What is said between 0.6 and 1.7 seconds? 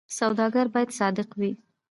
باید صادق وي